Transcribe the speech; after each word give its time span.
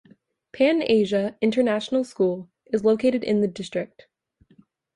Pan-Asia 0.51 1.37
International 1.41 2.03
School 2.03 2.49
is 2.73 2.83
located 2.83 3.23
in 3.23 3.41
the 3.41 3.47
district. 3.47 4.07